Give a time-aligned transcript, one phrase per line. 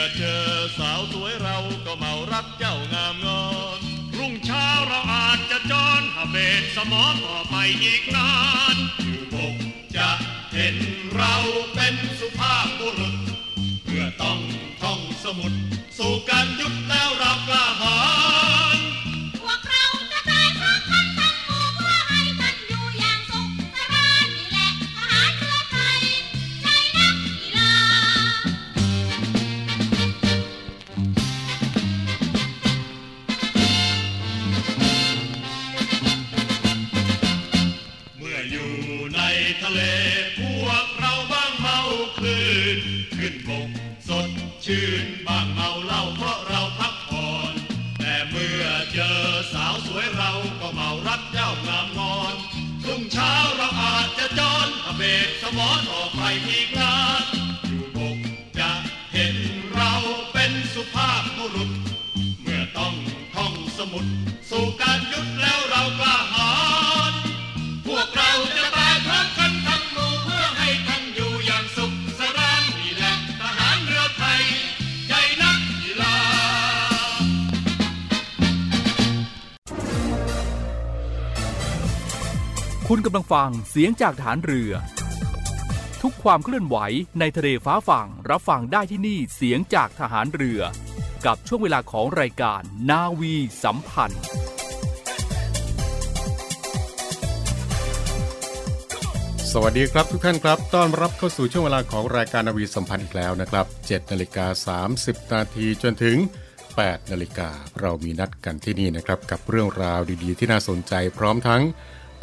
[0.00, 0.44] อเจอ
[0.78, 1.56] สาวสวยเรา
[1.86, 3.42] ก็เมารักเจ้างามงอ
[3.78, 3.80] น
[4.16, 8.32] รุ่งเช้าเราอาจจะจอนหาเบดสมอต่อไปอีกนา
[8.74, 9.56] นอยู่บก
[9.96, 10.10] จะ
[10.52, 10.76] เห็น
[11.16, 11.34] เรา
[11.74, 13.16] เป็นสุภาพบุรุษ
[13.84, 14.40] เพื่อต้อง
[14.82, 15.52] ท่องสมุด
[15.98, 18.29] สู่การยุดแล้วเรากล้าหา
[55.02, 57.39] เบกสมอนออไปอีกนา
[83.00, 84.72] คุณกำลังฟังเสียงจากฐานเรือ
[86.02, 86.76] ทุกความเคลื่อนไหว
[87.20, 90.60] ในทะเลฟ้าฝั่งรับฟังได้ที่นี่เสียงจากทหารเรือ
[91.26, 93.34] กับช่วงเวลาของรายการนาวี
[93.64, 94.22] สัมพันธ์
[99.52, 106.16] สวัสดีครับทุกท่านครับ ต้อนรับเข้าสู่ช่วงเวลาของรายการนาวีสัมพันธ์อีกแล้วนะครับ7นาฬิกา30 นาทีจนถึง
[106.64, 107.50] 8นาฬิกา
[107.80, 111.62] เรามีนัดกันที่นี่นะครับกับเรื่องราวดีๆ ที่น่าสนใจพร้อมทั้ง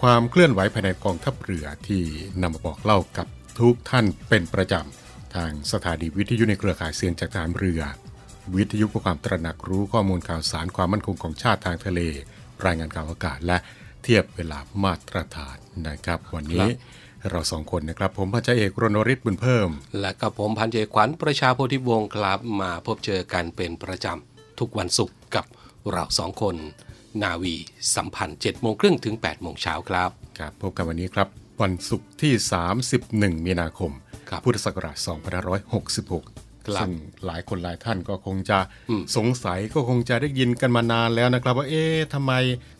[0.01, 2.01] ความเคลื่อนไหวภายในกองทัพเรือที่
[2.41, 3.27] นำมาบอกเล่ากับ
[3.59, 7.81] ทุกท่านเป็นประจำ ทางสถานีวิทยุในเครือข่ายเสียงจากทหารเรือ
[8.55, 11.99] วิทยุเพื่อความตระหนักรู้ข้อมูลข่าวสารความมั่นคงของชาติทางทะเล
[12.65, 13.57] รายงานข่าวอากาศและ
[14.03, 16.67] เทียบเวลามาตรฐานนะครับ วันนี้
[17.29, 19.69] เราสองคนนะครับ ผมพันจ่าเอกรณฤทธิ์บุญเพิ่ม
[19.99, 25.45] และกับผมพันเจขวัญประชาโพธิวงศ์ครับมาพบเจอกันเป็นประจำทุกวันศุกร์กับ
[25.91, 26.55] เราสองคน
[27.23, 27.55] นาวี
[27.95, 30.09] สัมพันธ์7โมงครึ่งถึง8โมงเช้าครับ
[30.39, 31.27] ครับ พบกันวันนี้ครับ
[31.61, 32.33] วันศุกร์ที่
[32.89, 33.91] 31 มีนาคม
[34.29, 34.97] ครับพุทธศักราช
[35.81, 36.91] 2566ครับซึ่ง
[37.25, 38.57] หลายคนหลายท่านก็คงจะ
[38.89, 42.33] อืมสงสัยก็คงจะได้ยินกันมานานแล้วนะครับ ว่าเอ๊ะทำไม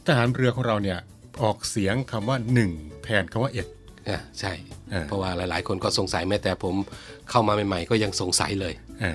[0.06, 1.00] ทหารเรือของเราเนี่ย
[1.42, 2.38] ออกเสียงคำว่า
[2.72, 3.68] 1แทนคำว่าเอ็ด
[4.10, 4.54] อ่าใช่
[4.92, 6.76] เออเพราะว่าหลาย ๆ คนก็สงสัยแม้แต่ผม
[7.30, 8.74] เข้ามาใหม่ ๆ ก็ยังสงสัยเลย
[9.04, 9.14] อ่า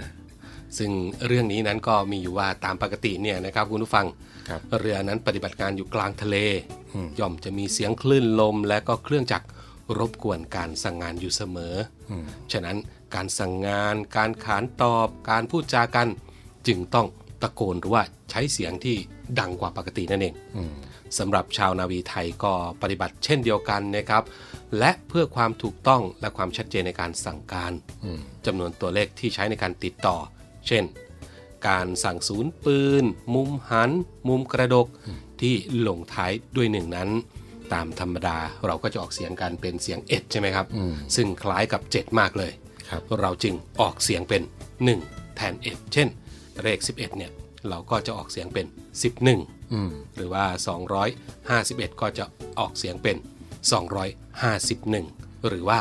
[0.78, 0.90] ซึ่ง
[1.26, 6.36] เรื่องนี้นั้นก็มีอยู่ว่าตามปกติเนี่ยนะครับคุณผู้ฟังค รับเรือนั้นปฏิบัติการอยู่กลางทะเล
[6.94, 9.46] อืมย่อมจะมีเสียงคลื่นลมและก็เครื่องจักร
[9.98, 11.74] รบกวนการสั่งงานอยู่เสมอ
[12.10, 12.76] อมฉะนั้น
[13.14, 16.08] การสั่งงาน การขานตอบ การพูดจากัน
[16.66, 17.06] จึงต้อง
[17.42, 18.96] ตะโกนหรือว่าใช้เสียงที่
[19.38, 20.74] ดังกว่าปกตินั่นเองอืม
[21.18, 22.52] สำหรับชาวนาวีไทยก็
[22.82, 24.22] ปฏิบัติเช่นเดียวกันนะครับ
[24.78, 27.72] และเพื่อความถูกต้องและความชัดเจนในการสั่งการ
[28.04, 30.16] อืมจำนวนตัวเลขที่ใช้ในการติดต่อ
[30.66, 30.82] เช่น
[31.66, 33.04] การสั่งศูนย์ปืน
[33.34, 33.90] มุมหัน
[34.28, 34.86] มุมกระดก
[35.40, 35.54] ที่
[35.86, 37.10] ลงท้ายด้วยหนึ่งนั้น
[37.72, 42.52] ตามธรรมดาเราก็จะออกเสียงกันเป็นเสียงเอ็ดใช่ไหมครับอืมซึ่งคล้ายกับ 7 มากเลย
[42.90, 44.42] ครับเราจึงออกเสียงเป็น
[44.88, 46.08] 1 แทนเอ็ดเช่น
[46.62, 47.32] เลข 11เนี่ย
[47.68, 48.66] เราก็จะออกเสียงเป็น
[49.18, 50.44] 11อืมหรือว่า
[51.22, 52.24] 251 ก็จะ
[52.58, 53.16] ออกเสียงเป็น
[54.12, 55.78] 251 หรือว่า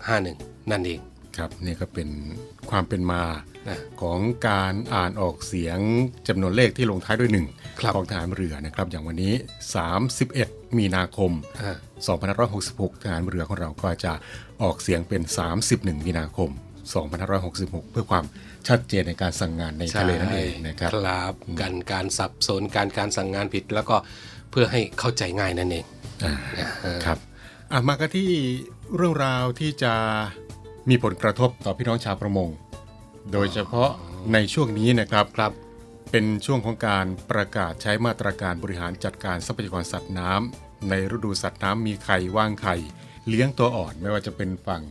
[0.00, 1.00] 251 นั่นเอง
[1.38, 2.08] ครับนี่ก็เป็น
[2.70, 3.22] ความเป็นมา
[3.68, 4.18] นะของ
[4.48, 5.78] การอ่านออกเสียง
[6.28, 7.46] จำนวนเลขที่ลงท้ายด้วยหนึ่ง
[7.80, 9.34] ครับของทหารเรือนะครับอย่างวันนี้
[10.06, 11.76] 31 มีนาคมอ่า
[12.34, 14.12] 2566 ทหารเรือของเราก็จะ
[14.62, 15.22] ออกเสียงเป็น
[15.64, 16.50] 31 มีนาคม
[17.20, 18.24] 2566 เพื่อความ
[18.68, 23.96] ชัดเจนในการสั่งงานในทะเลนั่นเองนะครับครับกันการสับสนการการสั่งงานผิดแล้วก็
[24.50, 25.84] เพื่อให้เข้าใจง่ายนั่นเอง
[26.24, 26.34] อ่า
[27.06, 27.18] ครับ
[27.72, 28.30] อะมากันที่
[28.96, 29.94] เรื่องราวที่จะ
[30.88, 32.48] มีผลกระทบต่อพี่น้องชาวประมง
[33.32, 33.90] โดยเฉพาะ
[34.32, 35.52] ในช่วงนี้นะครับครับ
[36.10, 42.76] เป็นช่วงของการประกาศใช้มาตรการบริหารจัดการทรัพยากรสัตว์น้ำในฤดูสัตว์น้ำมีไข่ว่างไข่
[43.28, 44.82] เลี้ยงตัวอ่อนไม่ว่าจะเป็นฝั่ง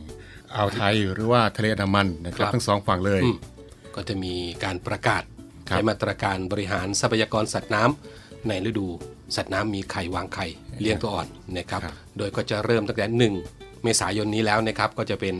[0.54, 3.36] อ่าวไทยหรือว่าทะเลอันดามันนะครับครับทั้งสองฝั่งเลยอืม
[3.94, 4.34] ก็จะมี
[4.64, 5.22] การประกาศ
[5.68, 8.86] ครับใช้มาตรการบริหารทรัพยากรสัตว์น้ำในฤดู
[9.36, 10.46] สัตว์น้ำมีไข่วางไข่
[10.80, 13.55] เลี้ยงตัวอ่อนนะครับครับโดยก็จะเริ่มตั้งแต่1
[13.86, 15.36] เมษายนนี้แล้วนะครับก็จะเป็น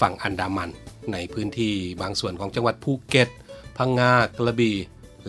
[0.00, 0.70] ฝั่งอันดามัน
[1.12, 1.72] ในพื้นที่
[2.02, 3.28] บางส่วนของจังหวัดภูเก็ต
[3.78, 4.76] พังงากระบี่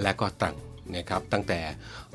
[0.01, 0.55] และก็ตรัง
[0.95, 1.59] นะครับตั้งแต่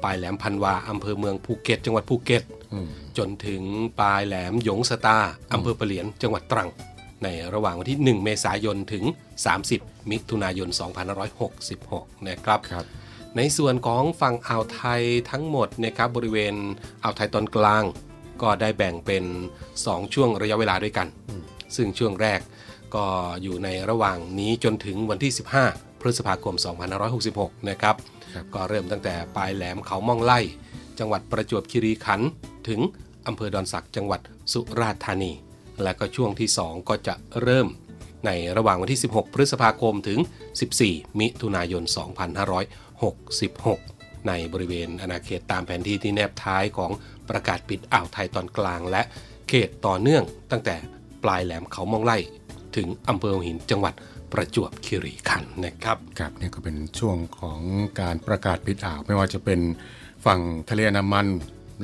[0.03, 2.43] ปลายแหลมพันวาอำเภอเมืองภูเก็ต จังหวัดภูเก็ต
[2.73, 3.63] อืมจนถึง
[4.01, 5.19] ปลายแหลมหยงสตา
[5.53, 6.69] อำเภอปะเหลียนจังหวัดตรัง
[7.23, 9.05] ในระหว่างวันที่ 1 เมษายนถึง
[9.57, 10.69] 30 มิถุนายน
[11.49, 12.85] 2566 นะครับครับ
[13.37, 16.55] ในส่วนของฝั่งอ่าวไทยทั้งหมดนะครับบริเวณ
[17.03, 17.85] อ่าวไทยตอนกลาง
[18.43, 19.25] ก็ได้แบ่งเป็น
[19.73, 21.07] 2 ช่วงระยะเวลาด้วยกัน
[21.77, 22.41] ซึ่งช่วงแรก
[22.95, 23.07] ก็
[23.43, 25.33] อยู่ในระหว่างนี้จนถึงวันที่
[25.67, 26.55] 15 พฤษภาคม
[27.13, 27.97] 2566 นะครับ
[28.35, 30.41] ครับก็เริ่มตั้งแต่ปลายแหลมเขาม่องไล่
[30.99, 32.29] จังหวัดประจวบคีรีขันธ์
[32.69, 32.81] ถึง
[33.27, 34.21] อำเภอดอนสักจังหวัด
[34.53, 35.33] สุราษฎร์ธานี
[35.83, 37.69] และก็ช่วงที่ 2 ก็จะเริ่ม
[38.27, 40.19] ในระหว่างวันที่ 16 พฤษภาคมถึง
[40.69, 41.83] 14 มิถุนายน
[42.59, 43.98] 2566
[44.29, 46.91] ในบริเวณอาณาเขตตามแผนที่ที่แนบท้ายของ
[47.31, 49.03] ประกาศปิดอ่าวไทยตอนกลาง และ
[49.49, 50.77] เขตต่อเนื่องตั้งแต่
[51.25, 52.19] ปลายแหลมเขามองไล่
[52.77, 53.95] ถึงอำเภอหินจังหวัด
[54.33, 57.61] ประจวบคีรีขันธ์นะครับครับนี่ก็เป็นช่วงของ
[58.01, 59.61] การประกาศปิดอ่าว ไม่ว่าจะเป็น
[60.25, 61.27] ฝั่งทะเลอันดามัน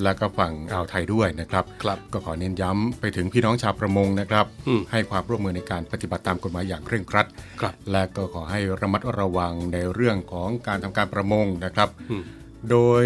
[0.03, 7.27] และก็ฝั่งอ่าวไทยด้วยนะครับครับก็ขอเน้นย้ำไปถึงพี่น้องชาวประมงนะครับอืมให้ความร่วมมือในการปฏิบัติตามกฎหมายอย่างเคร่งครัด
[7.61, 12.25] ครับและก็ขอให้ระมัดระวังในเรื่องของการทำการประมงนะครับอืม
[12.71, 13.05] โดย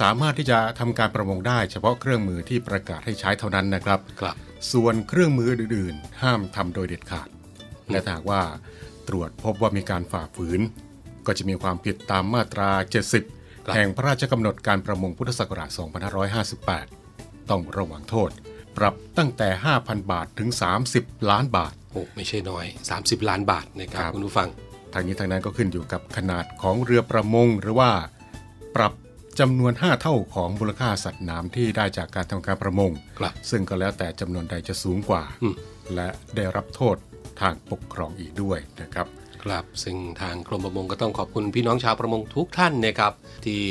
[0.00, 4.36] สามารถที่จะทำการประมงได้ เฉพาะเครื่องมือที่ประกาศให้ใช้เท่านั้นนะครับครับ
[4.72, 7.28] ส่วนเครื่องมืออื่นๆ ห้ามทำโดยเด็ดขาด
[7.90, 8.42] และถ้าหากว่า
[9.08, 10.60] ตรวจพบว่ามีการฝ่าฝืน
[11.26, 12.70] ก็จะมีความผิดตามมาตรา
[13.10, 13.43] 70
[13.74, 15.70] แห่งพระราชกำหนดการประมงพุทธศักราช
[16.80, 18.30] 2558 ต้องระวังโทษ
[18.76, 19.48] ปรับตั้งแต่
[19.80, 20.48] 5,000 บาทถึง
[20.90, 22.64] 30 ล้านบาทโอ้ไม่ใช่น้อย
[22.96, 24.48] 30 ล้านบาทนะครับครับคุณผู้ฟัง
[24.92, 27.90] ทางนี้ทางนั้นก็ขึ้นอยู่กับขนาดของเรือประมง หรือว่า
[28.76, 28.92] ปรับ
[29.40, 35.54] จำนวน 5 เท่าของมูลค่าสัตว์น้ำที่ได้จากการทำการประมงครับซึ่งก็แล้วแต่จำนวนใดจะสูงกว่าอืม
[35.94, 36.96] และได้รับโทษ
[37.40, 39.06] ทางปกครองอีกด้วยนะครับ
[39.44, 43.12] ครับซึ่งทางกรมประมงก็ต้องขอบคุณพี่น้องชาวประมงทุกท่านนะครับ
[43.44, 43.62] ที่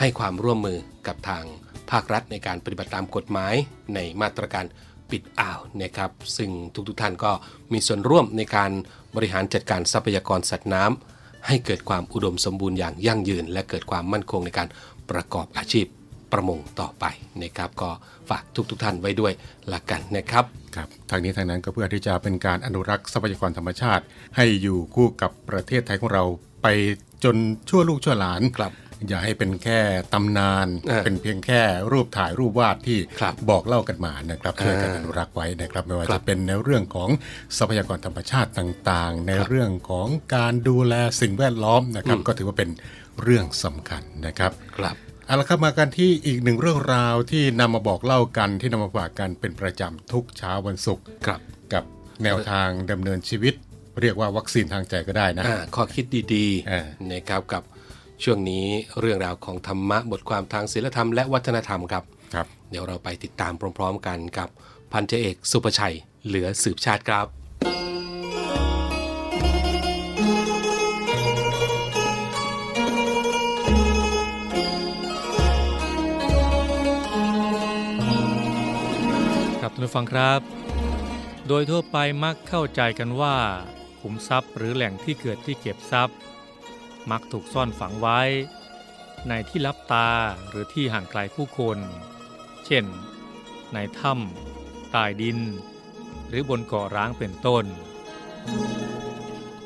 [0.00, 1.44] ให้ความร่วมมือกับทาง
[1.90, 3.54] ภาครัฐในการปฏิบัติตามกฎหมาย
[3.94, 4.64] ในมาตรการ
[5.10, 7.32] ปิดอ่าวนะครับ ซึ่งทุกๆทท่านก็
[7.72, 8.70] มีส่วนร่วมในการ
[9.16, 14.68] บริหารจัดการทรัพยากรสัตว์น้ำให้เกิดความอุดมสมบูรณ์อย่างยั่งยืน และเกิดความมั่นคงในการ
[15.10, 15.86] ประกอบอาชีพ
[16.32, 17.04] ประมงต่อไป
[17.42, 17.90] นะครับ ก็
[18.30, 19.32] ฝากทุกๆทท่านไว้ด้วย
[19.72, 20.44] ละกันนะครับ
[20.76, 24.04] ครับทางนี้ทางนั้นก็เพื่อที่จะเป็นการอนุรักษ์ทรัพยากรธรรมชาติ
[24.36, 26.24] ให้อยู่คู่กับประเทศไทยของเรา
[26.62, 26.66] ไป
[27.24, 27.36] จน
[27.68, 28.72] ชั่วลูกชั่วหลานครับ
[29.08, 29.80] อย่าให้เป็นแค่
[30.12, 31.60] ตำนานเออเป็นเพียงแค่
[31.92, 37.08] รูปถ่ายรูปวาดที่ครับบอกเล่ากันมานะครับช่วยกันเอออนุรักษ์ไว้นะครับ ไม่ว่าครัจะบเป็นในเรื่องของ
[37.58, 42.70] ทรัพยากรธรรมชาติต่างๆ ในเรื่องของการดูแลสิ่งแวดล้อมนะครับ ก็ถือว่าเป็น
[43.22, 44.96] เรื่องสำคัญนะครับครับ
[45.32, 51.40] เอาละครับมากันที่อีกหนึ่งเรื่องราวที่นำมาบอกเล่ากันที่นำมาฝากกันเป็นประจำทุกเช้าวันศุกร์ครับ
[51.72, 51.84] กับ
[52.24, 53.54] แนวทางดำเนินชีวิต
[54.00, 57.62] เรียกว่าวัคซีนทางใจก็ได้นะอ่าข้อคิดดีอ่าๆนะครับกับ
[58.24, 58.66] ช่วงนี้
[59.00, 64.48] เรื่องราวของธรรมะบทความทางศีลธรรมและวัฒนธรรมครับครับ เดี๋ยวเราไปติดตามพร้อม ๆ กันกับ
[64.92, 65.96] พันเจาเอกสุประชัย
[66.26, 67.26] เหลือสืบชาติครับ
[79.92, 80.40] ผู้ฟังครับ
[81.48, 83.36] โดยทั่วไปมักเข้าใจกันว่า
[84.00, 86.16] ขุมทรัพย์หรือแหล่งที่เกิดที่เก็บทรัพย์
[87.10, 88.20] มักถูกซ่อนฝังไว้
[89.28, 90.10] ในที่ลับตา
[90.48, 91.78] หรือที่ห่างไกลผู้คน
[92.66, 92.84] เช่น
[93.74, 95.38] ในถ้ำใต้ดิน
[96.28, 97.64] หรือบนเกาะร้างเป็นต้น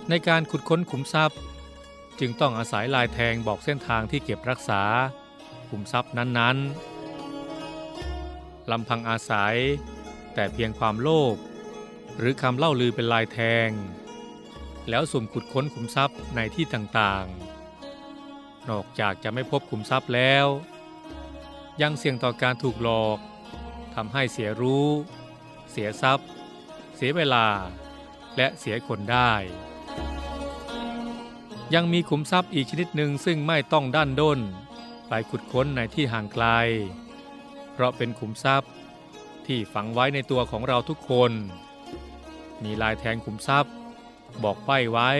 [0.08, 1.38] ในการขุดค้นขุมทรัพย์
[2.18, 4.82] จึงต้องอาศัยลายแทงบอกเส้นทางที่เก็บรักษา
[5.70, 6.96] ขุมทรัพย์นั้นๆ
[8.70, 9.56] ลำพังอาศัย
[10.36, 11.36] แต่เพียงความโลภ
[12.18, 13.38] หรือคำเล่าลือเป็นลายแท
[13.68, 13.70] ง
[14.88, 20.46] แล้วสุ่มขุดค้นขุมทรัพย์ในที่ต่างๆ นอกจากจะไม่พบขุมทรัพย์แล้ว
[21.82, 23.18] ยังเสี่ยงต่อการถูกหลอก
[23.94, 24.88] ทำให้เสียรู้
[25.70, 26.28] เสียทรัพย์
[26.96, 27.46] เสียเวลา
[28.36, 29.32] และเสียคนได้
[31.74, 34.40] ยังมีขุมทรัพย์อีกชนิดหนึ่งซึ่งไม่ต้องด้านด้น
[35.08, 36.46] ไปขุดค้นในที่ห่างไกล
[37.72, 38.70] เพราะเป็นขุมทรัพย์
[39.46, 41.32] ที่ฝังไว้ในตัวของเราทุกคน
[42.62, 43.72] มีลายแทงขุมทรัพย์
[44.42, 45.10] บอกใบ้ไว้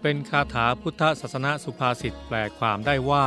[0.00, 3.26] เป็นคาถาพุทธศาสนาสุภาษิตแปลความได้ว่า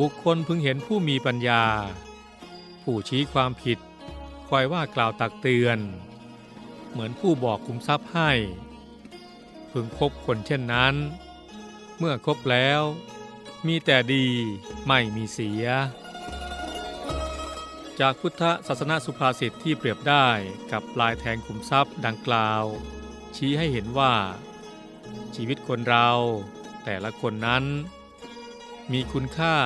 [0.00, 1.64] บุคคลพึงเห็นผู้มีปัญญา
[2.82, 3.78] ผู้ชี้ความผิด
[4.48, 5.78] คอยว่ากล่าวตักเตือน
[6.90, 8.30] เหมือนผู้บอกคุมทรัพย์ให้
[9.72, 10.94] พึงคบคนเช่นนั้น
[11.98, 12.80] เมื่อคบแล้ว
[13.66, 14.26] มีแต่ดี
[14.86, 15.64] ไม่มีเสีย
[18.00, 20.26] จากพุทธศาสนาสุภาษิตที่เปรียบได้
[20.72, 22.64] กับลายแทงขุมทรัพย์ดังกล่าว
[23.36, 24.14] ชี้ให้เห็นว่า
[25.34, 26.10] ชีวิตคนเรา
[26.84, 27.64] แต่ละคนนั้น
[28.92, 29.56] มีคุณค่า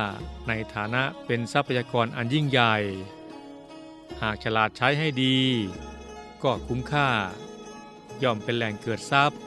[0.49, 2.77] ในฐานะเป็นทรัพยากรอันยิ่งใหญ่
[4.23, 5.39] หากฉลาดใช้ให้ดี
[6.43, 7.09] ก็คุ้มค่า
[8.23, 9.41] ย่อมเป็นแหล่งเกิดทรัพย์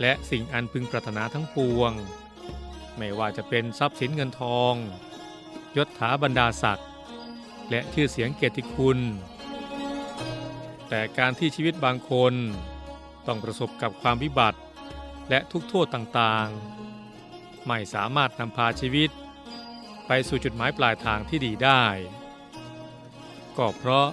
[0.00, 1.92] และสิ่งอันพึงปรารถนาทั้งปวง
[2.96, 4.74] ไม่ว่าจะเป็นทรัพย์สินเงินทอง
[5.76, 6.88] ยศถาบรรดาศักดิ์
[7.70, 8.98] และชื่อเสียงเกียรติคุณ
[10.88, 12.34] แต่การที่ชีวิตบางคน
[13.26, 14.60] ต้องประสบกับความวิบัติ
[15.30, 19.10] และทุกโทษต่างๆ ไม่สามารถนำพาชีวิต
[20.06, 21.84] ไปสู่จุดหมายปลายทางที่ดีได้
[23.58, 24.08] ก็เพราะ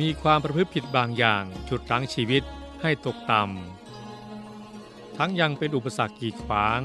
[0.00, 2.42] มีความประพฤติผิดบางอย่างจุดรั้งชีวิต
[2.82, 6.80] ให้ตกต่ำทั้งยังเป็นอุปสรรคกีดขวาง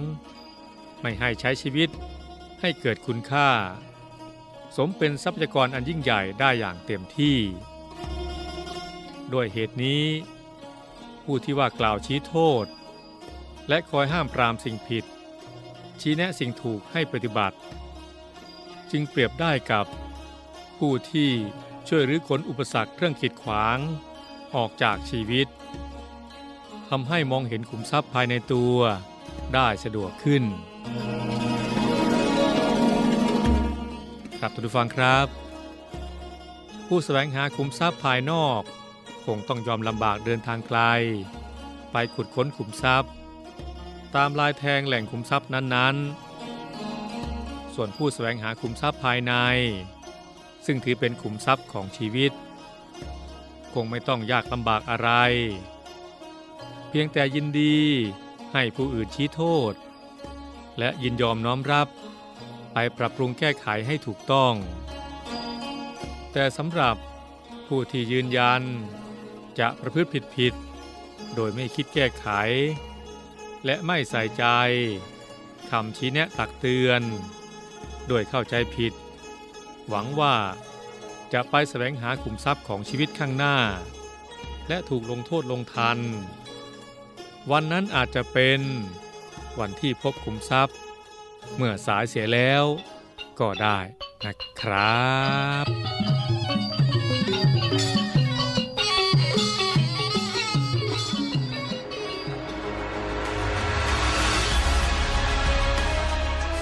[1.01, 1.89] ไม่ให้ใช้ชีวิต
[2.61, 3.49] ให้เกิดคุณค่า
[4.77, 7.37] สมเป็นทรัพยากรอันยิ่งใหญ่ได้อย่างเต็มที่
[9.33, 10.05] ด้วยเหตุนี้
[11.23, 12.65] ผู้ที่ว่ากล่าวชี้โทษ
[13.67, 15.05] และคอยห้ามปรามสิ่งผิด
[15.99, 17.57] ชี้แนะสิ่งถูกให้ปฏิบัติ
[18.91, 19.85] จึงเปรียบได้กับ
[20.77, 21.31] ผู้ที่
[21.87, 23.77] ช่วยรื้อขนอุปสรรคเครื่องขีดขวาง
[24.55, 25.47] ออกจากชีวิต
[26.89, 28.75] ทำให้มองเห็นขุมทรัพย์ภายในตัว
[29.53, 30.43] ได้สะดวกขึ้น
[34.39, 35.27] ครับท่านผู้ฟังครับ
[36.87, 38.61] ผู้แสวงหาขุมทรัพย์ภายนอก
[39.25, 40.79] คงต้องยอมลำบากเดินทางไกล
[41.91, 43.11] ไปขุดค้นขุมทรัพย์
[44.15, 49.33] ตามลายแทงแหล่งขุมทรัพย์นั้นๆ ส่วนผู้แสวงหาขุมทรัพย์ภายใน
[50.65, 52.31] ซึ่งถือเป็นขุมทรัพย์ของชีวิต
[53.73, 55.09] คงไม่ต้องยากลำบากอะไร
[56.89, 57.77] เพียงแต่ยินดี
[58.53, 59.41] ให้ผู้อื่นชี้โท
[59.71, 59.73] ษ
[60.79, 61.87] และยินยอมน้อมรับ
[62.73, 64.53] ไปปรับปรุงแก้ไขให้ถูกต้อง
[66.31, 66.95] แต่สำหรับ
[67.67, 68.61] ผู้ที่ยืนยัน
[69.59, 72.27] จะประพฤติผิดผิดๆโดยไม่คิดแก้ไข
[73.65, 74.45] และไม่ใส่ใจ
[75.69, 77.01] คำชี้แนะตักเตือน
[78.07, 78.93] โดยเข้าใจผิด
[79.87, 80.35] หวังว่า
[81.33, 83.57] จะไปแสวงหาขุมทรัพย์ของชีวิตข้างหน้า
[84.67, 85.99] และถูกลงโทษลงทัน
[87.51, 88.59] วันนั้นอาจจะเป็น
[89.59, 90.77] วันที่พบขุมทรัพย์
[91.55, 92.65] เมื่อสายเสียแล้ว
[93.39, 93.79] ก็ได้
[94.25, 95.09] นะครั
[95.63, 95.65] บ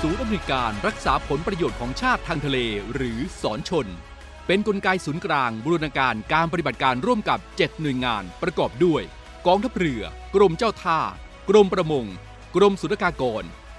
[0.01, 2.57] ศูนย์อำนวยการรักษาผลประโยชน์ของชาติทางทะเล
[2.93, 3.87] หรือสอนชน
[4.47, 9.01] เป็นนกลไกศูนย์กลางบูรณาการการปฏิบัติการร่วมกับ 7 หน่วยงานประกอบด้วย
[9.47, 10.03] กองทัพเรือ
[10.35, 10.99] กรมเจ้าท่า
[11.49, 12.05] กรมประมง
[12.55, 13.43] กรมสุรากากร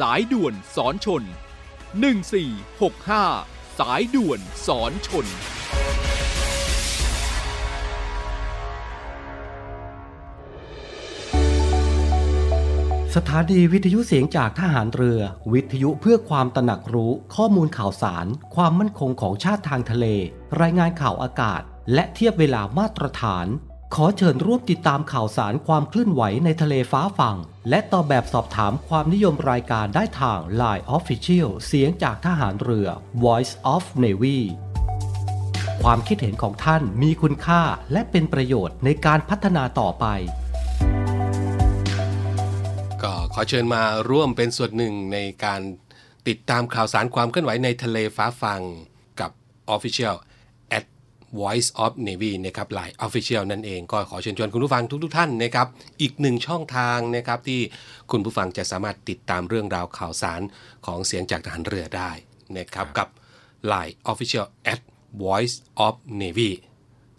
[0.00, 1.22] สายด่วนสอนชน
[2.10, 5.26] 1465 สายด่วนสอนชน
[13.14, 15.20] สถานีวิทยุเสียงจากทหารเรือ
[15.52, 20.06] วิทยุเพื่อความตระหนักรู้ข้อมูลข่าวสาร ความมั่นคงของชาติทางทะเล
[20.60, 21.62] รายงานข่าวอากาศ
[21.94, 23.46] และเทียบเวลามาตรฐาน
[23.96, 27.36] ขอเชิญร่วมติดตามข่าวสารความเคลื่อนไหวในทะเลฟ้าฝั่ง
[27.68, 32.88] และตอบแบบสอบถามความนิยมรายการได้ทาง Line Official เสียงจากทหารเรือ
[33.24, 34.38] Voice of Navy
[35.82, 40.06] ความคิดเห็นของท่านมีคุณค่าและเป็นประโยชน์ในการพัฒนาต่อไป
[43.02, 45.60] ก็ขอเชิญมาร่วมเป็นส่วนหนึ่งในการ
[46.28, 48.60] ติดตามข่าวสารความเคลื่อนไหวในทะเลฟ้าฟัง
[49.20, 49.30] กับ
[49.74, 50.16] Official
[51.38, 55.66] Voice of Navy นะครับ Line Official นั่นเองก็ขอเชิญชวนคุณผู้ฟังทุกๆท่านนะครับ
[56.00, 57.60] อีกหนึ่งช่องทางนะครับที่
[58.10, 60.40] คุณผู้ฟังจะสามารถติดตามเรื่องราวข่าวสาร
[60.86, 62.10] ของเสียงจากทหารเรือได้
[62.58, 63.08] นะครับกับ
[63.70, 64.80] Line Official at
[65.22, 65.56] Voice
[65.86, 66.50] of Navy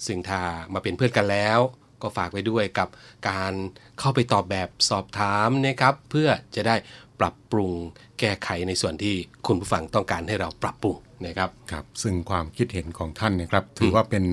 [0.05, 0.41] ซึ่งถ้า
[0.73, 1.59] มาเป็นเพื่อนกันแล้ว
[2.01, 2.89] ก็ฝากไว้ด้วยกับ
[3.29, 3.53] การ
[3.99, 6.75] เข้าไปตอบแบบสอบถามนะครับเพื่อจะได้
[7.19, 7.71] ปรับปรุง
[8.19, 9.15] แก้ไขในส่วนที่
[9.47, 14.25] คุณผู้ฟังต้องการให้เราปรับปรุง นะครับครับ ซึ่งความคิดเห็นของท่านนะครับ ถือว่าเป็น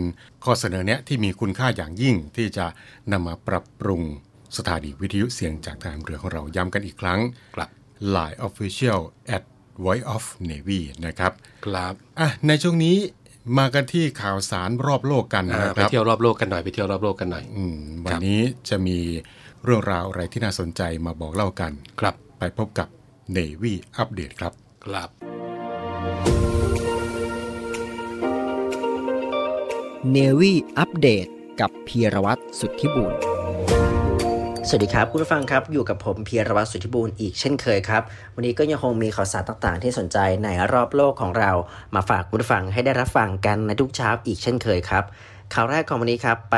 [0.44, 2.66] ข้อเสนอแนะที่มีคุณค่าอย่างยิ่งที่จะ
[3.12, 4.02] นำมาปรับปรุง
[4.56, 7.20] สถานีวิทยุเสียงจากทหารเรือของเราย้ำกันอีกครั้ง
[7.56, 7.68] ครับ
[8.14, 9.00] Line Official
[9.36, 9.42] at
[9.84, 11.32] Voice of Navy นะครับ
[11.66, 12.96] ครับอะในช่วงนี้
[13.58, 18.98] มากันที่ข่าวสารรอบโลกกันอ่านะไปครับเที่ยวรอบโลกกันหน่อยไปเที่ยวรอบโลกกันหน่อยอืมวันนี้จะมี
[19.64, 22.88] เรื่องราวอะไรที่น่าสนใจมาบอกเล่ากัน ครับ ไปพบกับ
[23.36, 24.52] Navy Update ครับ
[24.84, 25.37] ครับ
[30.12, 31.26] เนวี่อัปเดต
[31.60, 33.12] กับพีรวัตรสุทธิบุญ
[34.68, 38.02] สวัสดีครับคุณผู้ฟังครับ อยู่กับผมพีรวัตรสุทธิบุญอีกเช่นเคยครับ
[38.34, 41.50] วันนี้ก็ยังคงมีข่าวสารต่างๆ ที่สนใจในรอบโลกของเรา
[41.94, 45.04] มาฝากคุณผู้ฟังให้ได้รับฟังกันในทุกเช้าอีกเช่นเคยครับ
[45.54, 46.56] ข่าวแรกของวันนี้ครับไป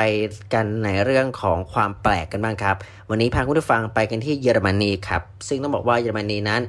[0.54, 2.76] กันในเรื่องของความแปลกกันบ้างครับ
[3.10, 6.62] วันนี้พาคุณผู้ฟังไปกันที่เยอรมนีครับ ซึ่งต้องบอกว่าเยอรมนีนั้น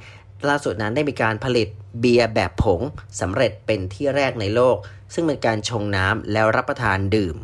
[0.49, 1.67] ล่าสุดนั้นได้มีการผลิต
[1.99, 2.81] เบียร์แบบผง
[3.21, 4.77] สำเร็จเป็นที่แรกในโลก
[5.13, 7.37] ซึ่งเป็นการชงน้ำแล้วรับประทานดื่ม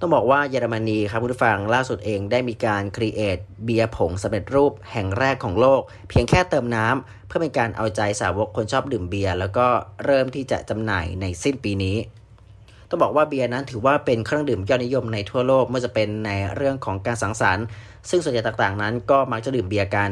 [0.00, 9.66] ต้องบอกว่าเยอรมนีครับคุณผู้ฟังล่าสุดเองได้มีการ create เบียร์ผงสำเร็จรูปแห่งแรกของโลก เพียงแค่เติมน้ำเพื่อเป็นการเอาใจสาวกคนชอบดื่มเบียร์แล้วก็
[10.04, 11.96] เริ่มที่จะจำหน่ายในสิ้นปีนี้
[12.88, 17.64] ต้องบอกว่าเบียร์นั้นถือว่าเป็นเครื่องดื่มยอดนิยมในทั่วโลกไม่ว่าจะเป็นในเรื่องของการสังสรรค์
[18.10, 20.10] ซึ่งส่วนใหญ่ต่างๆนั้นก็มักจะดื่มเบียร์กัน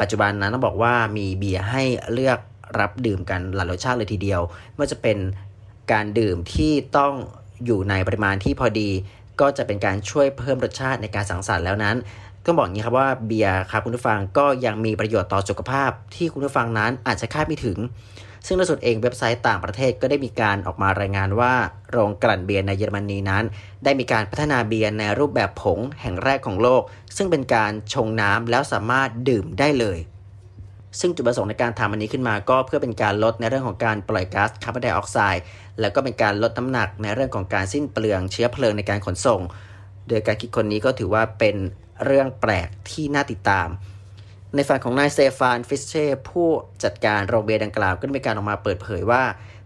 [0.00, 2.38] ปัจจุบันนั้นต้องบอกว่ามีเบียร์ให้เลือก
[2.80, 4.40] รับดื่มกันหลายรสชาติเลยทีเดียว
[4.72, 5.18] ไม่ว่าจะเป็น
[5.92, 7.14] การดื่มที่ต้อง
[7.64, 8.90] อยู่ในปริมาณที่พอดี
[9.40, 11.96] ก็จะเป็นการช่วยเพิ่มรสชาติในการสังสรรค์แล้วนั้น
[12.44, 17.78] ต้องบอกงี้ครับว่าเบียร์ครับคุณผู้ฟังก็ยังมีประโยชน์ต่อสุขภาพที่คุณผู้ฟังนั้นอาจจะคาดไม่ถึง
[18.46, 21.54] ซึ่งล่าสุดเองเว็บไซต์ต่างประเทศก็ได้มีการออกมารายงานว่า
[21.90, 23.44] โรงกลั่นเบียร์ในเยอรมนีนั้น
[23.84, 26.82] ได้มีการพัฒนาเบียร์ในรูปแบบผงแห่งแรกของโลก
[27.16, 29.98] ซึ่งเป็นการชงน้ำแล้วสามารถดื่มได้เลย
[31.00, 35.42] ซึ่งจุดประสงค์ในการทำอันนี้ขึ้นมาก็เพื่อเป็นการลดในเรื่องของการปล่อยก๊าซคาร์บอนไดออกไซด์
[35.80, 39.40] แล้วก็เป็นการลดน้ำหนักในเรื่องของการสิ้นเปลืองเชื้อเพลิงในการขนส่ง
[40.08, 41.56] โดยการคิดคนนี้ก็ถือว่าเป็น
[42.04, 43.68] เรื่องแปลกที่น่าติดตาม
[44.56, 46.48] ในฝั่งของนายสเตฟาน ฟริตเช่ผู้
[46.84, 49.22] จัดการโรงเบียร์ดังกล่าวก็ได้มีการออกมาเปิดเผยว่า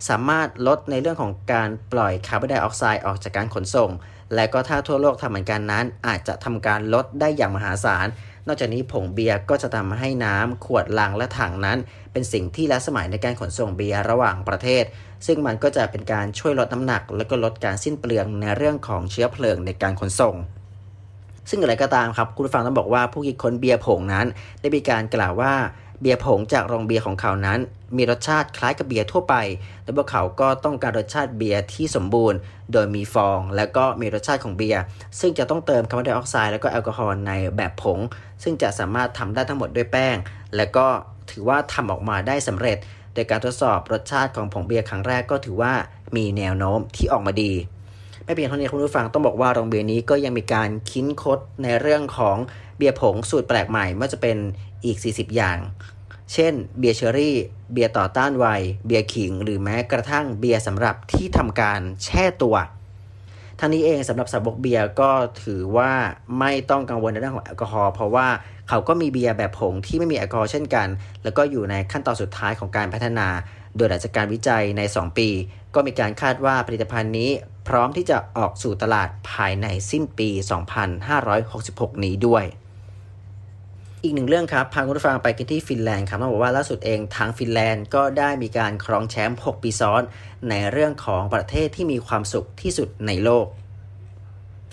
[0.08, 3.90] สามารถลดในเรื่องของการปล่อยคาร์บอนไดออกไซด์ออกจากการขนส่ง
[4.34, 8.06] และก็ถ้าทั่วโลกทำเหมือนกันนั้น อาจจะทำการลดได้อย่างมหาศาล
[8.46, 11.78] นอกจากนี้ผงเบียร์ก็จะทำให้น้ำขวดลังและถังนั้น
[12.12, 14.84] เป็นสิ่งที่ล้าสมัยในการขนส่งเบียร์ระหว่างประเทศ
[15.26, 20.36] ซึ่งมันก็จะเป็นการช่วยลดน้ำหนัก และก็ลดการสิ้นเปลืองในเรื่องของเชื้อเพลิงในการขนส่ง
[21.50, 24.26] ซึ่งอะไรก็ตามครับคุณผู้ฟังต้องบอกว่าผู้คิดค้นเบียร์ผงนั้น
[24.60, 25.54] ได้มีการกล่าวว่า
[26.00, 27.58] เบียร์ผงจากโรงเบียร์ของเขานั้น
[27.96, 29.34] มีรสชาติคล้ายกับเบียร์ทั่วไป
[29.84, 32.38] และพวกเขาก็ต้องการรสชาติเบียร์ที่สมบูรณ์
[32.72, 34.82] โดยมีฟอง และก็มีรสชาติของเบียร์
[35.20, 37.98] ซึ่งจะต้องเติมคาร์บอนไดออกไซด์และก็แอลกอฮอล์ในแบบผง
[38.42, 40.16] ซึ่งจะสามารถทำได้ทั้งหมดด้วยแป้ง
[40.56, 40.86] และก็
[41.30, 42.78] ถือว่าทำออกมาได้สำเร็จ
[43.14, 45.74] โดยการทดสอบรสชาติของผงเบียร์ครั้งแรกก็ถือว่า
[46.16, 47.52] มีแนวโน้มที่ออกมาดี
[48.26, 52.36] ไม่เพียงเท่านี้คุณผู้ฟังต้องบอกว่าโรงเบียร์นี้ก็ยังมีการคิดค้นในเรื่องของ
[52.76, 54.36] เบียร์ผงสูตรแปลกใหม่ไม่ว่าจะเป็น
[54.84, 55.58] อีก 40 อย่าง
[56.32, 57.36] เช่น เบียร์เชอรี่
[57.72, 58.46] เบียร์ต่อต้านวัย
[58.86, 62.56] เบียร์ขิง หรือแม้กระทั่งเบียร์สำหรับที่ทำการแช่ตัว
[63.60, 65.10] ทั้งนี้เองสำหรับสาวกเบียร์ก็
[65.42, 65.92] ถือว่า
[66.38, 68.28] ไม่ต้องกังวลในเรื่องของแอลกอฮอล์เพราะว่า
[68.68, 70.88] เขาก็มีเบียร์แบบผงที่ไม่มีแอลกอฮอล์เช่นกัน
[71.24, 73.28] แล้วก็อยู่ในขั้นตอนสุดท้ายของการพัฒนา
[73.76, 75.28] โดยหลังจากการวิจัยใน 2 ปี
[75.74, 77.30] ก็มีการคาดว่าผลิตภัณฑ์นี้
[77.68, 80.28] พร้อมที่จะออกสู่ตลาดภายในสิ้นปี
[81.16, 82.44] 2566 นี้ด้วย
[84.02, 90.02] อีกหนึ่งเรื่องครับ พาคุณผู้ฟังไปกันที่ฟินแลนด์ครับต้องบอกว่าล่าสุดเองทางฟินแลนด์ก็ได้มีการครองแชมป์ 6 ปีซ้อน
[90.48, 93.46] ในเรื่องของประเทศที่มีความสุขที่สุดในโลก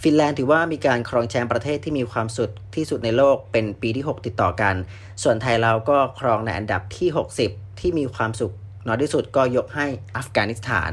[0.03, 4.75] ฟินแลนด์ถือว่ามีการครองแชมป์ประเทศที่มีความสุดที่สุดในโลกเป็นปีที่ 6 ติดต่อกัน
[5.23, 7.09] ส่วนไทยเราก็ครองในอันดับที่
[7.45, 8.53] 60 ที่มีความสุข
[8.87, 9.85] น้อยที่สุดก็ยกให้
[10.17, 10.91] อัฟกานิสถาน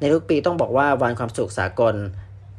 [0.00, 1.94] ในทุกปีต้องบอกว่าวันความสุขสากล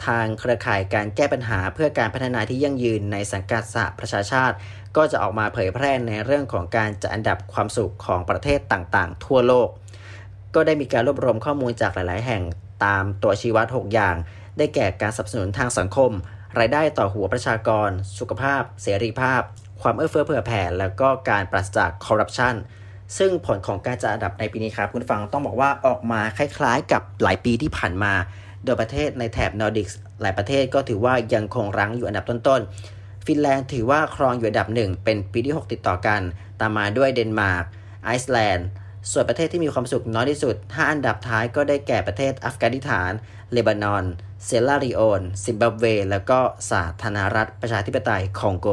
[0.05, 4.55] ทางเครือข่ายการแก้ปัญหาเพื่อการพัฒนาที่ยั่งยืนในสังกัดสหประชาชาติ
[4.95, 9.69] ก็จะออกมาเผยแพร่ในเรื่องของการจัดอันดับความสุขของประเทศต่างๆ ทั่วโลก
[10.55, 12.43] ก็ได้มีการรวบรวมข้อมูลจากหลาย ๆ แห่ง
[12.85, 14.15] ตามตัวชี้วัด 6 อย่าง
[14.57, 16.11] ได้แก่การสนับสนุนทางสังคม
[16.59, 17.89] รายได้ต่อหัวประชากร
[18.19, 19.41] สุขภาพ เสรีภาพ
[19.81, 22.55] ความเอื้อเฟื้อเผื่อแผ่ แล้วก็การปราศจากคอร์รัปชัน
[23.17, 28.13] ซึ่งผลของการจัดอันดับในปีนี้ครับคุณผู้ฟังต้องบอกว่าออกมาคล้าย ๆ กับหลายปีที่ผ่านมา
[28.63, 36.21] โดยประเทศในแถบนอร์ดิกส์หลายประเทศก็ถือว่ายังคงรั้งอยู่อันดับต้นๆ ฟินแลนด์ถือว่าครองอยู่อันดับหนึ่งเป็นปีที่ 6 ติดต่อกัน
[36.59, 37.65] ตามมาด้วยเดนมาร์ก
[38.05, 38.67] ไอซ์แลนด์
[39.11, 43.11] ส่วนประเทศที่มีความสุขน้อยที่สุด 5 อันดับท้ายก็ได้แก่ประเทศอัฟกานิสถาน
[43.51, 44.03] เลบานอน
[44.45, 46.39] เซราลีโอน ซิมบับเว แล้วก็
[46.71, 48.67] สาธารณรัฐประชาธิปไตยคองโก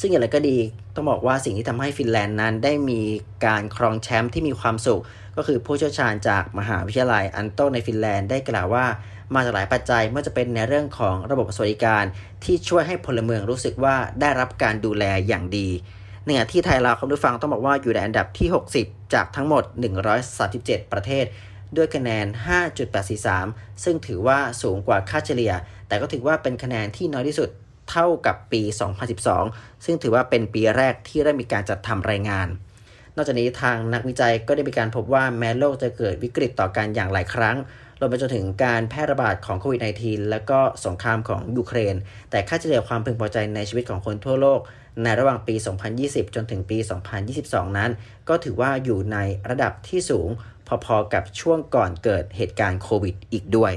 [0.00, 0.58] ซึ่งอย่างไรก็ดี
[0.94, 3.00] ต้องบอกว่าสิ่งที่ทำให้ฟินแลนด์นั้นได้มี
[3.46, 5.02] การครองแชมป์ที่มีความสุข
[5.36, 8.86] ก็คือผู้เชี่ยวชาญจากมหาวิทยาลัยอันโตในฟินแลนด์ได้กล่าวว่า
[9.34, 12.04] มาจากหลายปัจจัยไม่ว่าจะเป็นในเรื่องของระบบสวัสดิการ
[12.44, 15.68] ที่ช่วยให้พลเมืองรู้สึกว่าได้รับการดูแลอย่างดี
[16.24, 18.48] ในขณะที่ไทยเราคุณผู้ฟังต้องบอกว่าอยู่ในอันดับที่
[18.80, 19.64] 60 จากทั้งหมด
[20.28, 21.24] 137 ประเทศ
[21.76, 22.26] ด้วยคะแนน
[23.04, 25.52] 5.843 ซึ่งถือว่าสูงกว่าค่าเฉลี่ย
[25.88, 27.48] แต่ก็ถือว่าเป็นคะแนนที่น้อยที่สุด
[27.90, 28.62] เท่ากับปี
[29.24, 32.48] 2012 ซึ่งถือว่าเป็นปีแรกที่ได้มีการจัดทำรายงาน
[33.16, 37.56] นอกจากนี้ทางนักวิจัยก็ได้มีการพบว่าแม้โลกจะเกิดวิกฤตต่อกันอย่างหลายครั้ง
[38.00, 41.94] รวมไปจนถึงการแพร่ระบาดของโควิด -19 และก็สงครามของยูเครน
[42.30, 44.60] แต่ค่าเฉลี่ยความพึงพอใจในชีวิตของคนทั่วโลก
[45.02, 45.54] ในระหว่างปี
[45.94, 46.78] 2020 จนถึงปี
[47.28, 47.90] 2022 นั้น
[48.28, 49.18] ก็ถือว่าอยู่ใน
[49.50, 50.28] ระดับที่สูง
[50.84, 53.72] พอๆกับช่วงก่อนเกิดเหตุการณ์โควิดอีกด้วย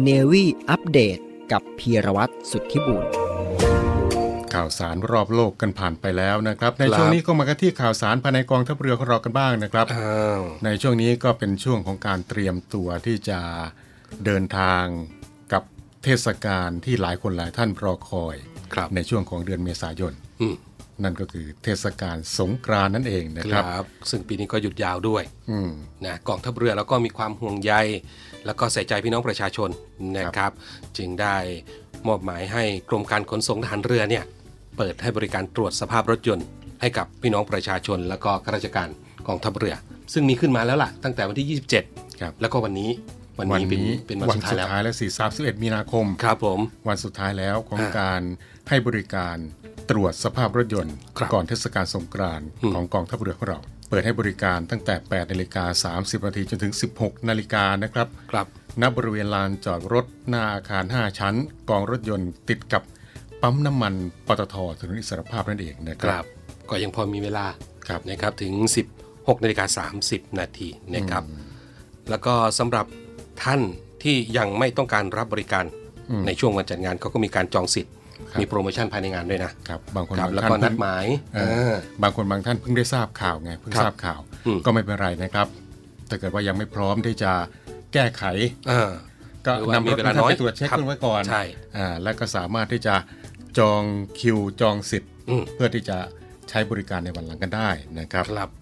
[0.00, 1.18] เนวี่อัปเดต
[1.52, 3.04] กับพีรวัตรสุทธิบุญ
[4.54, 13.40] ข่าวสารรอบโลกกันผ่านไปแล้วนะครับ ในครับช่วงนี้ก็มากันที่ข่าวสารภายในกองทัพเรือของเรากันบ้างนะครับอ้าวในช่วงนี้ก็เป็นช่วงของการเตรียมตัวที่จะ
[14.24, 14.84] เดินทาง
[15.52, 15.62] กับ
[16.04, 18.36] เทศกาลที่หลายคนหลายท่านรอคอย
[18.74, 20.56] ครับในช่วงของเดือนเมษายนอืม
[21.02, 25.70] นั่นก็คือเทศกาลสงกรานต์นั่นเองนะคครัรับบซึ่งปีนี้ก็หยุดยาวด้วยอืม
[26.06, 27.72] นะกองทัพเรือแล้วก็มีความห่วงใย
[28.46, 29.70] แล้วก็ใส่ใจพี่น้องประชาชน
[30.16, 30.52] นะครับ
[30.96, 31.36] จึงได้
[32.08, 34.24] มอบหมายให้กรมการขนส่งทหารเรือเนี่ย
[34.76, 36.46] เปิดให้บริการตรวจสภาพรถยนต์
[36.80, 38.88] ให้กับพี่น้องประชาชน แล้วก็ข้าราชการ
[39.26, 39.74] กองทัพเรือ
[40.12, 42.90] ซึ่งมีขึ้นมาแล้วล่ะ ตั้งแต่วันที่ 27 ครับ แล้วก็วันนี้
[43.38, 48.20] วันวันนี้เป็นนี้เป็นวันสุดท้ายแล้วแล้วสี่สามสิบเอ็ดมีนาคมครับผมวันสุดท้ายแล้วของอ่าการ
[48.68, 49.36] ให้บริการ
[49.90, 53.58] ตรวจสภาพรถยนต์ครับก่อนเทศกาลสงกรานต์อืมของกองทัพเรือของเรา
[53.94, 58.46] เปิดให้บริการตั้งแต่ 8 นาฬิกา 30 นาทีจนถึง 16 นาฬิกานะครับครับ
[58.80, 61.34] ณบริเวณลานจอดรถหน้าอาคาร 5 ชั้น
[61.70, 62.82] กองรถยนต์ติดกับ
[63.42, 63.94] ปั๊มน้ำมัน
[64.26, 66.24] ปตทถนนอิสรภาพนั่นเองนะคครับรับ
[66.70, 67.46] ก็ยังพอมีเวลา
[67.88, 68.52] ครับนะครับถึง
[68.98, 71.24] 16 นาฬิกา 30 นาทีนะครับ
[72.10, 72.86] แล้วก็สำหรับ
[73.42, 73.60] ท่าน
[74.02, 75.64] ที่ยังไม่ต้องการรับบริการ
[76.10, 78.01] อืมในช่วงวันจัดงานเขาก็มีการจองสิทธิ์ครับ
[78.40, 85.46] มีโปรโมชั่นภายในงานด้วยนะครับบางคนครับบางแล้วท่าก็นนัดเพิ่งหมายเอ่อเออบางคนบางท่านเพิ่งได้ทราบข่าวไงเพิ่งครับทราบข่าวอืมก็ไม่เป็นไรนะครับ
[86.08, 87.32] ถ้าเกิดว่ายังไม่พร้อมที่จะ
[87.92, 88.24] แก้ไข
[88.70, 88.90] อ่า
[89.46, 91.42] ก็หรือว่านำมีรถเวลาท่านน้อยไปตรวจเช็คครับกันไว้ก่อนใช่
[91.76, 92.94] อ่าแล้วก็สามารถที่จะ
[93.58, 93.82] จอง
[94.20, 95.98] คิวจองสิทธิ์อืมเพื่อที่จะ
[96.48, 98.61] ใช้บริการในวันหลังกันได้นะครับครับอื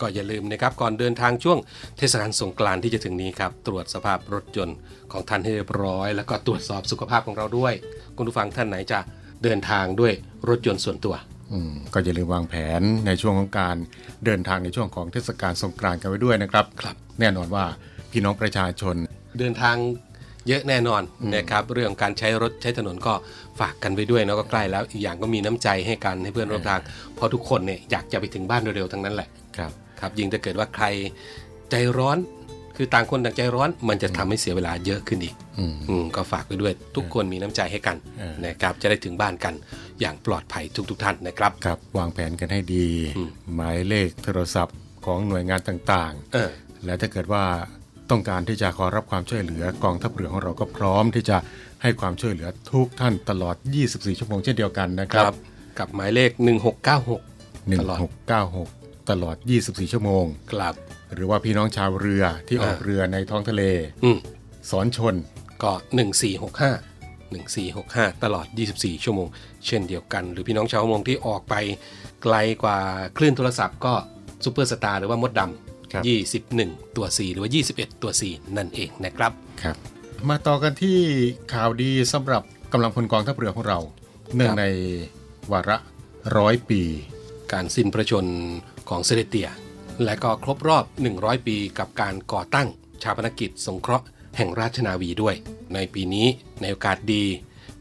[0.00, 1.58] ก็อย่าลืมนะครับก่อนเดินทางช่วง
[1.98, 4.76] เทศกาลสงกรานต์ที่จะถึงนี้ครับตรวจสภาพรถยนต์
[5.12, 7.74] ของท่านให้เรียบร้อย แล้วก็ตรวจสอบสุขภาพของเราด้วย
[8.16, 8.98] คุณผู้ฟังท่านไหนจะ
[9.42, 10.12] เดินทางด้วย
[10.48, 11.14] รถยนต์ส่วนตัว
[11.52, 13.76] อืมก็อย่าลืมวางแผนในช่วงของการ
[14.24, 17.64] เดินทางในช่วงของเทศกาลสงกรานต์กันไว้ด้วยนะครับครับ แน่นอนว่า
[18.12, 18.94] พี่น้องประชาชน
[19.38, 19.76] เดินทาง
[20.48, 21.02] เยอะแน่นอน
[21.36, 23.14] นะครับเรื่องการใช้รถใช้ถนนก็
[23.60, 26.80] ฝากกันไว้ด้วยเนาะก็ใกล้แล้วอีกอย่างก็มีน้ำใจให้กันให้เพื่อนร่วมทาง
[27.14, 29.28] เพราะทุกคนเนี่ยอยากจะไปถึงบ้านเร็วๆทั้งนั้นแหละ
[29.60, 30.84] ครับครับยิ่งถ้าเกิดว่าใคร
[31.70, 32.18] ใจร้อน
[32.76, 39.54] คือต่างคนต่างใจร้อนมันจะทำให้เสียเวลาเยอะขึ้นอีกอืมอืมก็ฝากไว้ด้วย ทุกคนมีน้ำใจให้กันเออนะครับจะได้ถึงบ้านกัน
[40.00, 47.44] อย่างปลอดภัยทุก ๆ ท่านนะครับครับ วางแผนกันให้ดีอืมหมายเลขโทรศัพท์ของหน่วยงานต่างเออๆและถ้าเกิดว่า
[48.10, 51.36] ต้องการที่จะขอรับความช่วยเหลือกองทัพเรือของเราก็พร้อมที่จะ
[51.82, 53.56] ให้ความช่วยเหลือทุกท่านตลอด
[53.88, 55.36] 24 ชั่วโมงเช่นเดียวกันนะคครัรับบ
[55.78, 56.30] กับหมายเลข
[57.04, 58.79] 1696ตลอด1696
[59.10, 60.74] ตลอด 24 ชั่วโมงกลับ
[61.14, 63.62] หรือว่าพี่น้องชาวเรือที่ออกอ่าเรือในท้องทะเล
[64.04, 64.18] อืม
[64.70, 65.14] สอนชน
[65.62, 65.72] ก็
[66.28, 66.90] 1465
[67.30, 68.46] 1465 ตลอด
[68.76, 69.28] 24 ชั่วโมง
[69.66, 71.54] เช่นเดียวกัน หรือพี่น้องชาวประมงที่ออกไป
[72.22, 72.78] ไกลกว่า
[73.16, 73.94] คลื่นโทรศัพท์ก็
[74.44, 76.02] ซูเปอร์สตาร์หรือว่ามดดำครับ
[76.54, 79.76] 21 ตัว 4 หรือว่า 21 ตัว 4 นั่นเองนะครับ ครับ
[80.28, 80.98] มาต่อกันที่
[81.52, 82.42] ข่าวดีสำหรับ
[82.72, 83.78] กำลังพลกองทัพเรือของเรา
[84.34, 84.64] เนื่องครับใน
[85.52, 85.76] วาระ
[86.36, 86.82] ร้อยปี
[87.52, 88.26] การสิ้นพระชน
[88.88, 89.48] ของเสด็จเตีย
[90.04, 90.84] และก็ครบรอบ
[91.16, 92.68] 100 ปีกับการก่อตั้ง
[93.02, 95.34] ชาปนกิจ สงเคราะห์แห่งราชนาวีด้วย
[95.74, 96.26] ในปีนี้
[96.60, 97.24] ในโอกาสดี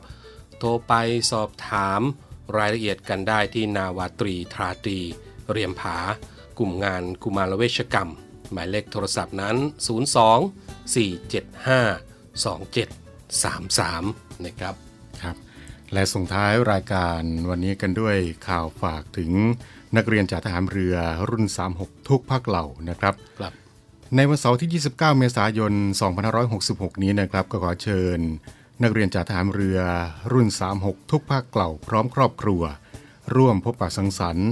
[0.59, 0.92] โทรไป
[1.31, 2.00] สอบถาม
[2.57, 4.98] รายละเอียดกันได้ที่นาวาตรีทราตรี
[5.50, 5.98] เรียมผา
[6.59, 8.11] กลุ่มงานกุมารเวชกรรม
[8.52, 9.57] หมายเลขโทรศัพท์นั้น
[10.16, 14.75] 02 475 2733 นะครับ
[15.22, 15.37] ครับ
[15.92, 17.20] และส่งท้ายรายการ
[17.51, 18.16] วันนี้กันด้วย
[18.49, 19.31] ข่าวฝากถึง
[19.96, 20.94] นักเรียนจากทหารเรือ
[21.29, 21.44] รุ่น
[21.77, 23.53] 36 ทุกภาคเหล่านะครับครับ
[24.16, 25.72] ในวันเสาร์ที่ 29 เมษายน
[26.38, 28.18] 2566 นี้นะครับ ก็ขอเชิญ
[28.83, 29.79] นักเรียนจากทหารเรือ
[30.33, 30.49] รุ่น
[30.81, 32.62] 36 ทุกภาคเหล่าพร้อมครอบครัว
[33.37, 34.51] ร่วมพบปะสังสรรค์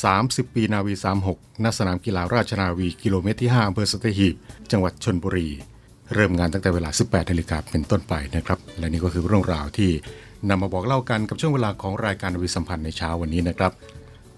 [0.00, 0.94] 30 ปีนาวี
[1.28, 4.34] 36ณสนามกีฬาราชนาวีกิโลเมตรที่5อำเภอสัตหีบ
[4.70, 5.48] จังหวัดชนบุรี
[6.14, 9.90] เริ่มงานตั้งแต่เวลา 18นาฬิกาเป็นต้นไปนะครับ และนี่ก็คือเรื่องราวที่
[10.48, 13.72] นำมาบอกเล่ากันกับช่วงเวลาของรายการนาวีสัมพันธ์ในเช้าวันนี้นะครับ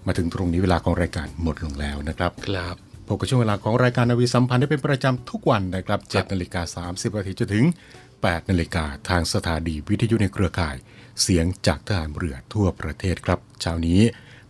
[0.07, 2.75] มาถึงตรงนี้เวลาของรายการหมดลงแล้วนะครับครับ
[3.07, 7.65] พบกับช่วงเวลาของรายการนาวีสัมพันธ์ได้เป็นประจำทุกวันนะครับครับ7นาฬิกา30นาทีจนถึง
[8.11, 10.75] 8นาฬิกาทางสถานีวิทยุในเครือข่าย
[11.21, 14.01] เสียงจากทหารเรือทั่วประเทศครับเช้านี้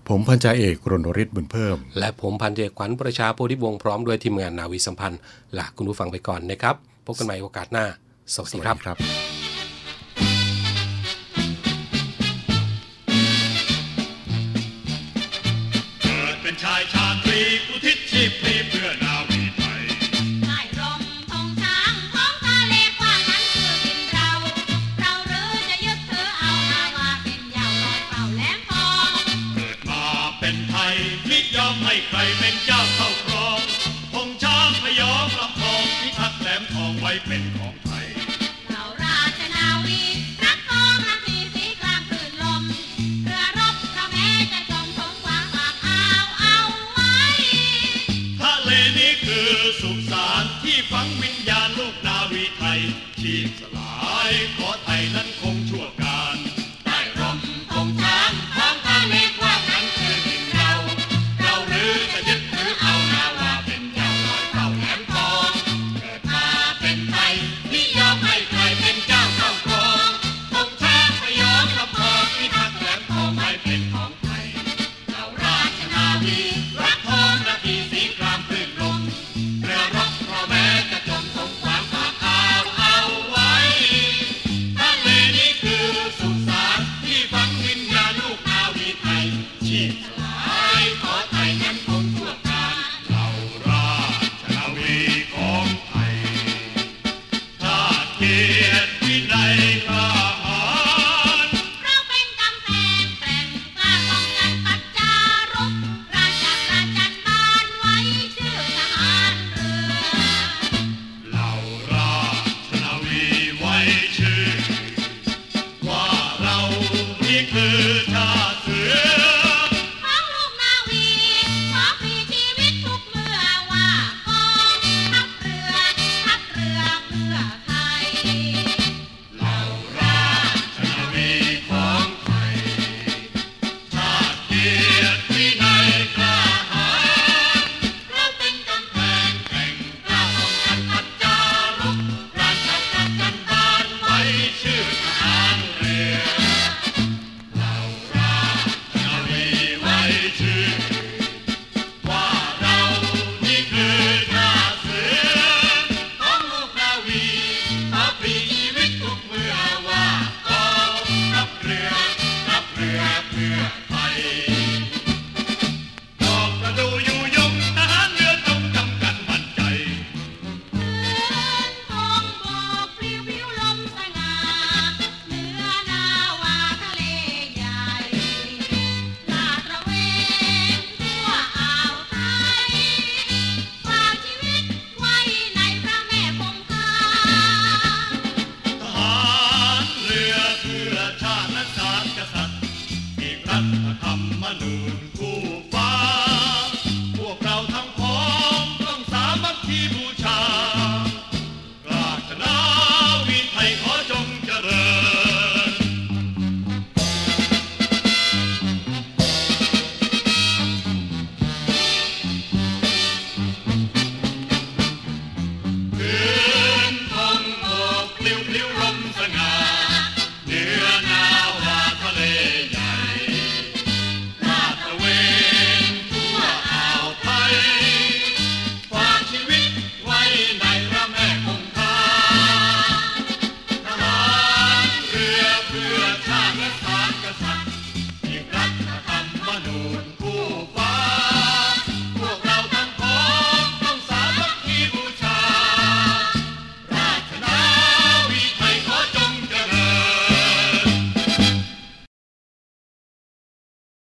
[0.09, 5.19] ผมพันจ่าเอกรณฤทธิ์บุญเพิ่ม และผมพันเอกขวัญประชาโพธิวงศ์พร้อมด้วยทีมงานนาวีสัมพันธ์
[5.57, 7.85] ลาคุณผู้ฟังไปก่อนนะครับ พบกันใหม่โอกาสหน้า
[8.33, 8.97] สวัสดีครับครับ
[16.03, 17.97] เกิดเป็นชายชาตรีอุทิศ